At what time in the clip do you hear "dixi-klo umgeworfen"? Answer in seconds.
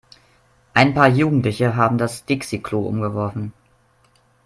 2.25-3.53